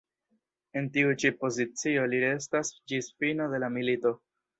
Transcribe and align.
En 0.79 0.85
tiu 0.93 1.11
ĉi 1.23 1.29
pozicio 1.41 2.05
li 2.13 2.21
restas 2.23 2.73
ĝis 2.93 3.11
fino 3.21 3.51
de 3.53 3.61
la 3.65 3.71
milito. 3.77 4.15